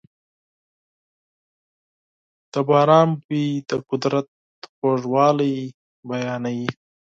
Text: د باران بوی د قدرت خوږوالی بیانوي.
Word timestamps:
د 2.51 2.53
باران 2.67 3.09
بوی 3.23 3.47
د 3.69 3.71
قدرت 3.89 4.27
خوږوالی 4.75 5.55
بیانوي. 6.07 6.69